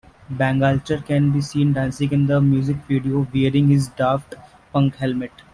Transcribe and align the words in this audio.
Bangalter 0.31 0.97
can 1.05 1.31
be 1.31 1.41
seen 1.41 1.73
dancing 1.73 2.11
in 2.11 2.25
the 2.25 2.41
music 2.41 2.77
video, 2.87 3.27
wearing 3.31 3.67
his 3.67 3.89
Daft 3.89 4.33
Punk 4.73 4.95
helmet. 4.95 5.31